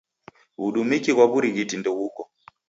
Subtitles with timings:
[0.59, 2.21] W'udumiki ghwa w'urighiti ndeghuko.